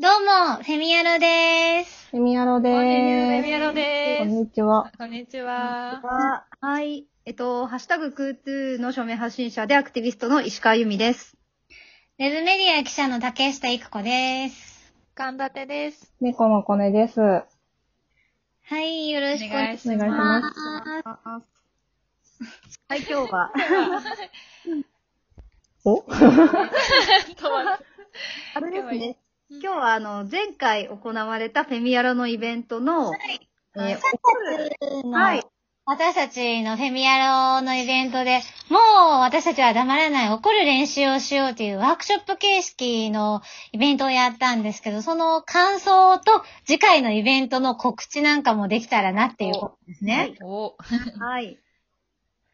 [0.00, 2.08] どうも、フェミヤロです。
[2.10, 3.42] セミアロでこんにちはーす。
[3.42, 4.34] メミヤロでこんす。
[4.34, 4.90] にちは。
[4.98, 6.00] こんにちは。
[6.02, 7.06] は、はい。
[7.24, 11.36] えっと、ハッシュタグクートゥーの署名発信者でアクティビストの石川由美です。
[12.18, 14.92] ウェブメディア記者の竹下育子です。
[15.14, 16.12] 神立てです。
[16.20, 17.20] 猫のコネです。
[17.20, 17.44] は
[18.80, 20.40] い、よろしくお願いしお願いしま。
[20.40, 21.48] ます
[22.88, 23.52] はい、今日は、
[25.84, 26.02] お？
[28.54, 29.18] あれですね。
[29.62, 33.12] 今日はあの、前回行われたフェミアロのイベントの、
[33.76, 34.02] えーす。
[35.12, 35.44] はい。
[35.86, 38.40] 私たちのフェミヤロのイベントで、
[38.70, 38.80] もう
[39.20, 50.34] 私たちは黙らない怒る練習をしようというワークショップ形式のイベントをやったんですけど、その感想と次回のイベントの告知なんかもできたらなっていうことですね。
[50.42, 50.74] お。
[51.18, 51.58] はい。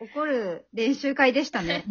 [0.01, 1.85] 怒る練習会でしたね。
[1.89, 1.91] い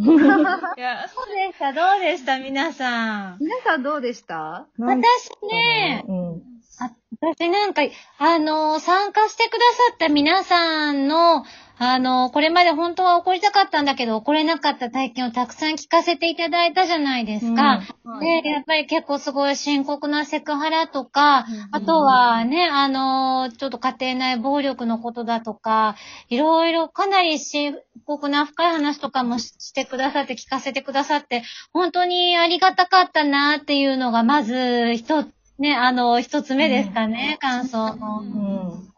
[0.81, 3.38] や、どうでしたどうでした皆さん？
[3.40, 4.68] 皆さんどうでした？
[4.77, 6.41] なんか私ね、うん。
[6.80, 7.82] あ私なんか、
[8.18, 11.43] あの、参加してくださった皆さんの、
[11.82, 17.62] あの、これまで本当は怒りたかったんだけど、怒れなかった体験をたくさん聞かせていただいたじゃないですか。
[17.63, 25.96] はいで、やっぱり結構すごい深刻なセクハラとか、うんあとはね、あの、ちょっと家庭内暴力のことだとか、
[26.27, 38.88] いろいろかなり深刻な深い話とかもししてくださって、聞かせてくださって、本当にありがたかったなっていうのが、まず、一つ、ね、あの、一つ目ですかね、感想の。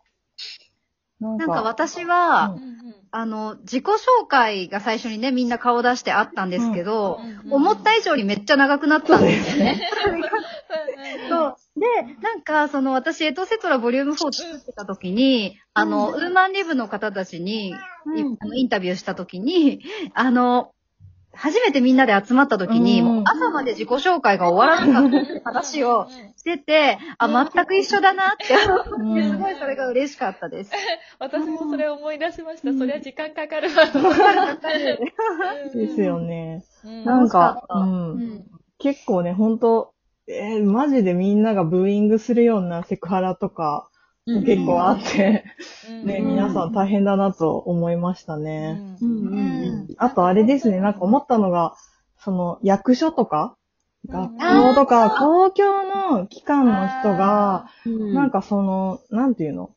[1.22, 1.38] うん。
[1.38, 2.55] なんなんか私は、
[3.14, 7.19] あの、自己紹介が最初にね、みんな顔出してあったんですけど、
[7.50, 9.89] 思った以上にめっちゃ長くなったんですね。
[11.30, 11.55] そう。
[11.77, 11.88] で、
[12.22, 17.73] なんか、その私、エトセトラボリューム4作ってた時に、あの、ウーマンリブの方たちに、
[18.55, 19.83] インタビューした時に、
[20.14, 20.72] あの、
[21.34, 26.08] 初めてみんなで集まった時に、うんもう朝まで自己紹介が終わらなかったっ話を
[26.38, 30.72] してて、あ、全く一緒だなって思って、すごいそれが嬉しかったです。
[31.20, 32.78] 私もそれ思い出しました。
[32.78, 33.86] そりゃ時間かかるわ。
[35.73, 36.64] ですよね。
[36.83, 37.05] うん。
[37.05, 38.45] なんかうん。
[38.78, 39.94] 結構ね、ほんと、
[40.28, 43.91] えーマジでみんながブーイングするようなセクハラとか、
[44.26, 45.43] 結構あって、
[46.04, 46.09] うん。
[46.09, 48.82] ね、うん皆さん大変だなと思いましたね。
[49.02, 49.09] うん。
[49.09, 49.23] うん。
[49.23, 51.76] うんうんあとあれですね、なんか思ったのが、
[52.20, 53.55] その役所とか、
[54.08, 54.11] うん。
[54.11, 58.14] 学校とか、公共の機関の人が、うん。
[58.14, 59.71] なんかその、なんていうの？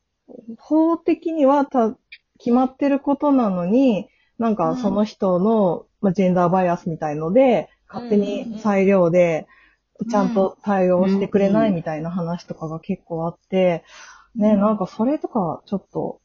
[0.59, 1.97] 法的にはた、
[2.39, 9.47] 決まってることなのに、なんかその人の、まあ、ジェンダーバイアスみたいので、勝手に裁量で、
[10.11, 13.85] ちゃんと対応してくれないみたいな話とかが結構あって、
[14.37, 16.21] ね、なんかそれとかちょっっと、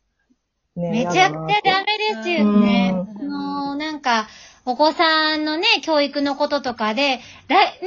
[0.76, 2.94] ね、めちゃくちゃダメですよね。
[2.94, 4.28] うんあのなんか、
[4.70, 7.78] お子さんのね、教育のこととかで、だね、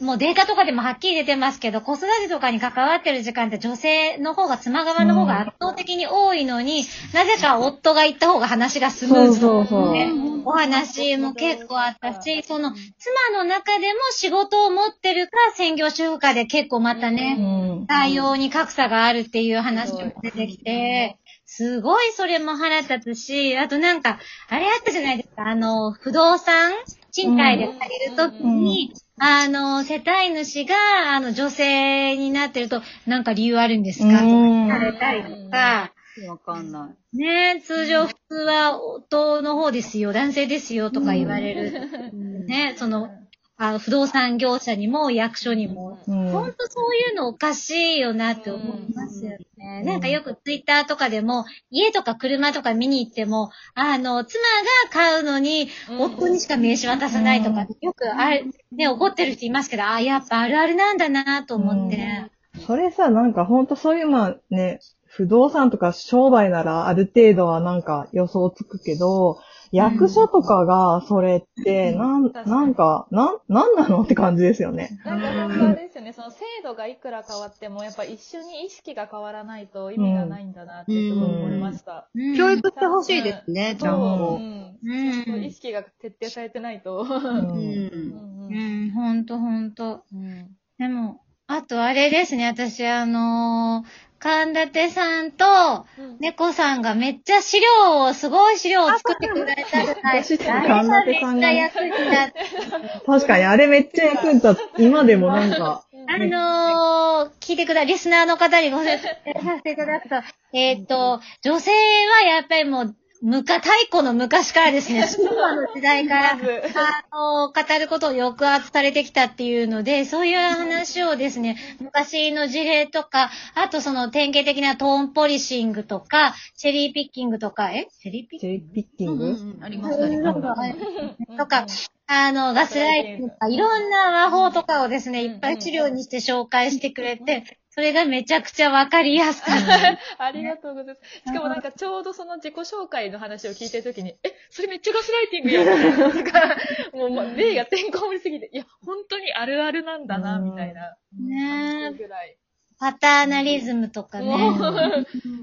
[0.00, 9.92] 今、もうデータとかでもはっきり出てますけど、子育てとかに関わってる時間って女性の方が、妻側の方が圧倒的に多いのに、なぜか夫が行った方が話がスムーズそうそうそう。
[9.92, 10.12] ね
[10.44, 17.86] お話も結構あったし、その、妻の中でも仕事を持ってるか、専業主婦かで結構またね、うん。
[17.86, 21.16] 対応に格差があるっていう話も出てきて、
[21.54, 24.18] すごいそれも腹立つし、あとなんか、
[24.48, 26.72] あれあったじゃないですか、あの、不動産？
[27.10, 30.74] 賃貸で借りるときに、あの、世帯主が、
[31.14, 34.06] あの、女性になってると、なんか理由あるんですか？
[34.08, 35.92] とかうん聞かれたりとか、
[36.28, 37.18] わかんない。
[37.18, 40.90] ね通常普通は夫の方ですよ、男性ですよ。
[40.90, 42.10] とか言われる。
[42.46, 43.10] ね、その、
[43.58, 45.98] あ不動産業者にも役所にも。
[46.08, 49.82] うんほんとそういうのおかしいよなって思いますよね。
[49.84, 54.42] なんかよくツイッターとかでも、家とか車とか見に行っても、あの、妻
[54.84, 55.68] が買うのに、
[55.98, 62.30] 夫にしか名刺渡さないとか、よくあれ、ね、怒ってる人いますけど、あ、やっぱあるあるなんだなと思って。
[62.66, 69.38] それさ、なんかほんとそういう、まあね、不動産とか商売ならある程度はなんか予想つくけど、
[69.72, 74.90] 役所とかがそれって、なん、なんか、なん、なんなのって感じですよね。
[75.04, 82.08] なんか本当あれですよね、その制度がいくら変わっても、やっぱ一緒に意識が変わらないと意味がないんだなってすごい思いました。
[82.14, 85.38] うん教育してほしいですね、ちゃんそう、うと。
[85.38, 87.00] 意識が徹底されてないと。
[87.00, 88.86] ううんうんう。
[88.86, 90.02] ん、ほんとほんと。
[90.12, 95.84] うんでも、あとあれですね、私あのー神立さんと、
[96.20, 100.44] 猫さんがめっちゃ資料を、すごい資料を作ってくれたじゃないですか。
[100.44, 103.04] 神立さんががめっちゃ役に立って。
[103.04, 104.58] 確かにあれめっちゃ役に立つ。
[104.78, 110.14] 今でもなんか、あのー、聞いてくだ、リスナーの方にご説明させていただくと、
[110.52, 127.86] えっ、と、女性はやっぱりもう、むか、太古の昔からですね、 昭和の時代から、あの、語ることを抑圧されてきたっていうので、そういう話をですね、昔の事例とか、あとその典型的なトーンポリシングとか、チェリーピッキングとか、え？
[128.00, 128.56] チェリーピッキング？
[128.56, 131.36] チェリーピッキング、うんうんありました、ありました。
[131.36, 131.66] とか、
[132.08, 139.98] あの、ガスライティングとか、いろんな魔法とかをですね、いっぱい資料にして紹介してくれて、それがめちゃくちゃわかりやすかった。
[140.22, 141.18] ありがとうございます。
[141.26, 145.98] しかもなんかちょうどその自己紹介の話を聞いてるときに、え、それめっちゃガスライティングやん。
[146.14, 146.56] なんか、
[146.92, 150.98] もうま、例がてんこ盛りすぎて、いや、本当にあるあるなんだな、みたいな。
[151.18, 152.36] ねえぐらい。
[152.82, 154.36] パターナリズムとかね。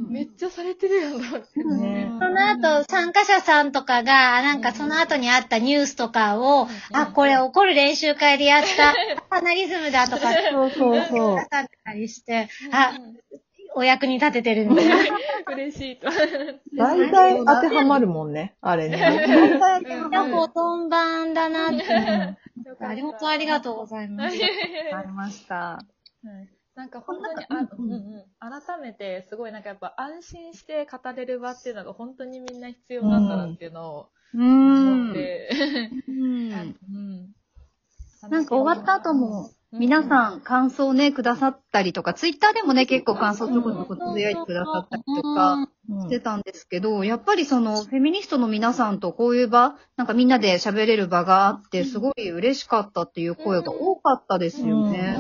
[0.10, 1.64] めっちゃされてるやん、と思って。
[1.64, 8.94] ねその後、参加者さんとかが、なんかその後にあったニュースとかを、あ、これ怒る練習会でやった、
[9.30, 11.38] パターナリズムだとか、そうそうそう。
[11.50, 13.00] たりして、あ、
[13.74, 14.96] お役に立ててるみたいな。
[15.54, 16.10] 嬉しいと。
[16.76, 18.98] 大体当てはまるもんね、あれね。
[19.62, 21.86] 大体がほとん番だなって。
[22.82, 24.36] あり本当ありがとうございます。
[24.94, 25.56] ありました。
[25.56, 25.80] は
[26.26, 35.14] いなんか本当に、あうんうん、改めてすごいなんかやっぱ安心して語れる場っていうのが本当にみんな必要なんだなっていうのをう思っん。
[35.14, 35.50] て、
[36.08, 36.52] うん。
[36.54, 37.32] うん。
[38.30, 46.02] なんか終わった後も、皆さん感想ね、くださったりとか、ツイッターでもね、結構感想ちょこちょこつぶやいてくださったりとかうん。
[46.04, 55.18] してたんですけど、やっぱりその、フェミニストの皆さんとこういう場、なんかみんなで喋れる場があって、すごい嬉しかったっていう声が多かったですよね。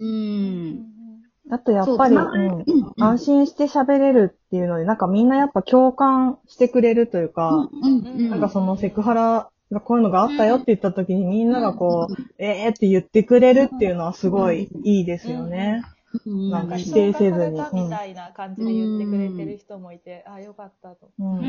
[0.00, 0.08] うん。
[0.08, 1.52] うん。
[1.52, 15.82] あとやっぱり、そううんうん安心して喋れるっていうので、なんかみんなやっぱ共感してくれるというか、うんなんかそのセクハラがこういうのがあったよって言った時にみんながこう、えーって言ってくれるっていうのはすごいいいですよね。
[16.26, 16.50] うん。
[16.50, 21.10] なんか否否定せずにみたいな感じで言ってくれてる人もいて、あ、よかったと。
[21.18, 21.42] うん。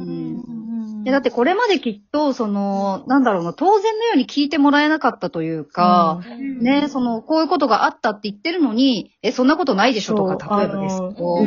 [0.00, 0.60] うん。
[1.02, 6.20] いやだってこれまできっと、その、なんだろうな、当然のように聞いてもらえなかったというか、
[6.60, 11.00] ね、その、こういうことがあったって言ってるのに、え、そんなことないでしょとか、例えばです。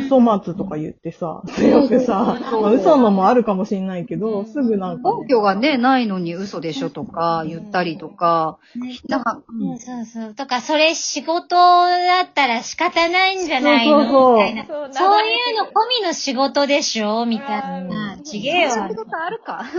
[0.06, 8.58] 嘘松とか言ってさ、強くさ、まあ嘘のもあるかもしれないけど、すぐなんかね、根拠がね、ないのに嘘でしょとか言ったりとか、
[9.08, 9.78] なんか、うん。
[9.78, 10.34] そうそう。
[10.34, 14.04] とか、それ仕事だったら仕方ないんじゃないの？
[14.04, 14.92] そうそうそうみたいな。
[14.92, 15.70] そういうの込
[16.00, 17.24] みの仕事でしょ？
[17.26, 17.48] みたい
[17.84, 18.14] な。
[18.14, 18.96] うんちげえわそういう。
[18.96, 19.64] ことあるか？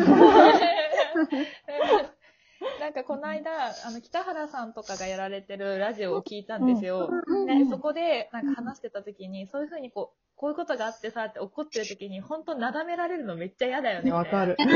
[2.80, 3.52] なんかこの間、
[3.86, 7.10] あの、北原さんとかがやられてるラジオを聞いたんですよ。
[7.48, 14.12] でそこで、なんか話してた時に、そういうふうにこう、こういうことがあってさって怒ってる時に、本当なだめられるのめっちゃ嫌だよね。
[14.12, 14.58] わかる。
[14.60, 14.68] そう。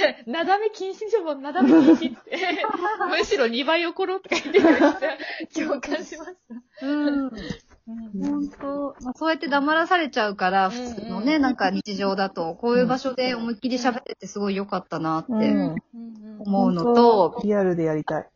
[0.30, 2.38] なだめ禁止でしょ、もうなだめ禁止って。
[3.10, 4.78] むしろ2倍怒ろうとか言ってめっ
[5.48, 6.30] ちゃ共感しまし
[6.80, 6.86] た。
[6.86, 7.30] うん。
[7.88, 15.76] 本当、まあ、そうやって黙らされちゃうから、普通のね、なんか日常だと、こういう場所で思いっきり喋っててすごい良かったなってうん。
[16.40, 18.28] 思うのと、リアルでやりたい。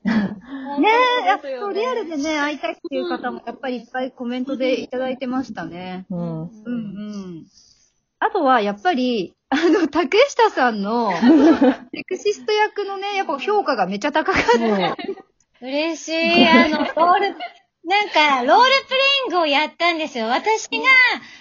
[0.78, 0.88] ね
[1.24, 6.06] え、やっぱリアルでね、会いたいっていう方もやっぱりいっぱいコメントでいただいてましたね。
[6.10, 6.42] うん。
[6.42, 7.46] うんうん。
[8.18, 11.12] あとは、やっぱり、あの、竹下さんの、
[11.92, 14.96] セクシスト役のね、やっぱ評価がめちゃ高かった。
[15.60, 16.46] 嬉しい。
[16.46, 17.36] あの、ロール、
[17.84, 20.26] なんか、ロールプレイングをやったんですよ。
[20.26, 20.78] 私が、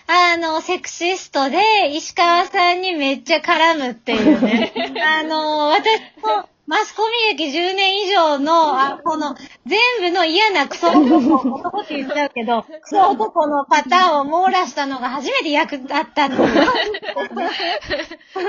[0.07, 4.73] あの、セクシストで、石川さんにめっちゃ絡むっていうね。
[5.05, 9.35] あの、私も、マスコミ歴10年以上の、あこの、
[9.65, 11.17] 全部の嫌なクソ男、
[11.55, 16.37] 男って言っちゃうけど、クソ男のパターンを網羅したのが初めて役立ったの。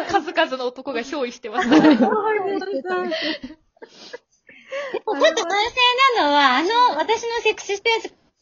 [0.07, 1.69] 数々の男が憑依してます。
[1.73, 1.99] ちょっと反
[5.19, 5.25] 省
[6.17, 6.69] なのは、あの、
[6.99, 7.91] 私のセクシスト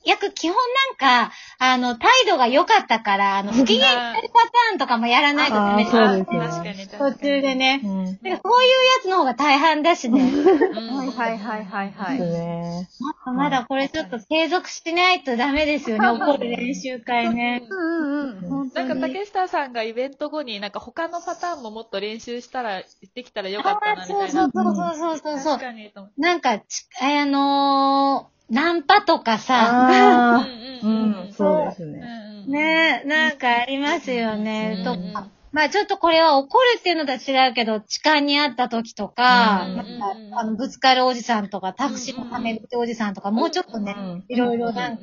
[0.05, 0.57] 役、基本
[0.91, 7.15] なんか、あの、態度が良かったから、あの、不機嫌になるパターンとかもやらないとダメあーそうですね確かに、途に。
[7.17, 7.81] 中でね。
[7.85, 8.05] うん。
[8.07, 10.23] だからそういうやつの方が大半だしね。
[10.23, 12.19] うんはいはいはいはいはい。
[12.19, 12.89] ね。
[13.27, 17.63] まだこれちょっと継続しないとダメですよね、怒る練習会ね。
[17.69, 18.49] うんうん。
[18.49, 18.89] 本当に。
[18.89, 22.83] なんか竹下さんがイベント後になんか他のパターンももっと練習したら、
[23.15, 24.29] できたらよかったなみたいな。
[24.31, 25.65] そうそうそうそうそうそう確。
[25.67, 25.93] かに。
[26.17, 30.47] なんかち、あのー、ナンパとかさ、ああ、
[30.83, 32.01] ううんん、そうですうんね。
[32.47, 35.29] うんねなんかありますよね、とうんか。
[35.53, 39.87] まあちょっとこれは怒るっていうのとは違うけど、痴漢にあった時とか、うんなん
[40.31, 45.03] かあのぶつかるおじさんとか、タクシーのためるおじさんとか、もうちょっとね、うんいろいろなんか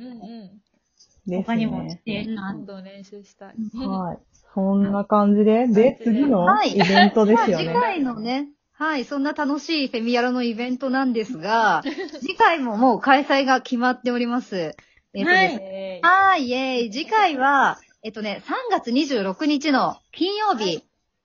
[1.43, 2.01] 他にもしね。
[2.05, 3.55] てるなどんどん練習したい。
[3.75, 4.17] はい。
[4.53, 7.65] そんな感じで、で、次のはいイベントですよね。
[7.65, 11.83] ま あ次回のね、はい、そんな楽しいフェミヤロのイベントなんですが、
[12.21, 14.75] 次回ももう開催が決まっております。
[15.13, 16.91] えっとですねえはい、イェーイ。
[16.91, 20.83] 次回は、えっとね、3月26日の金曜日、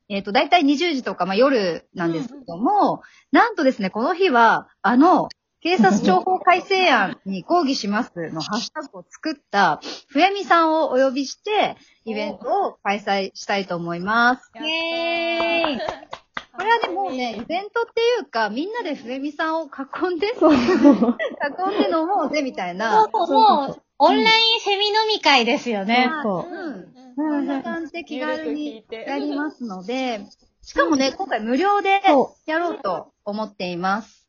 [0.08, 5.28] えっと、だいたい20時とか、まあ、夜なんですけども、なんとですね、この日は、あの、
[5.60, 14.50] 警察庁法改正案に抗議しますのハッシュタグを作った、ふやみさんをお呼びして、イベントを開催したいと思います。
[14.56, 16.21] イェーイ
[16.52, 20.54] これはね、もうね、イベントっていうか、みんなでふえみさんを囲んで、そう。
[20.54, 23.08] 囲んで飲もうぜ、みたいな。
[23.12, 26.10] もう、もう、オンラインセミ飲み会ですよね。
[26.22, 26.92] そううん。
[27.16, 30.20] そうんんな感じで気軽にやりますので、
[30.62, 34.21] しかもね、今回無料でそやろうと思っています。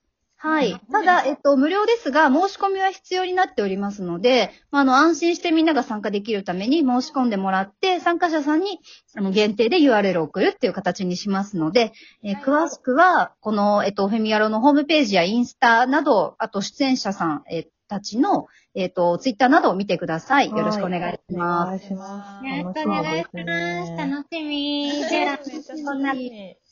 [0.46, 0.78] はい。
[0.92, 8.80] ただ、えっと、無料ですが、申し込みは必要になっておりますので、まあ、あの、安心してみんなが参加できるために申し込んでもらって、参加者さんに、
[9.16, 20.50] あの、限定で URL を送るっていう形にしますので、えー詳しくは、この、えっと、フェミヤロのホームページやインスタなど、あと出演者さん、えーたちの、えっと、ツイッターなどを見てください。
[20.50, 21.68] よろしくお願いしおます。
[21.68, 22.46] 願いします。
[22.46, 23.92] よろしくお願いします。
[23.98, 24.92] 楽しみ。
[24.92, 26.14] じゃあ、めっちゃこんな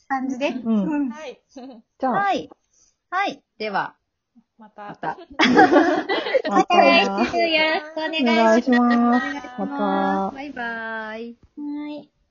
[0.08, 0.48] 感じで。
[0.48, 1.10] うん。
[1.10, 1.40] はい。
[1.54, 2.50] じゃあ、はい。
[3.12, 3.42] はい。
[3.58, 3.94] では、
[4.56, 4.88] また。
[4.88, 5.18] また。
[6.48, 9.36] また来週よろしくお願いします。
[9.58, 10.34] また。
[10.34, 11.36] バイバイ。
[11.58, 12.21] はい。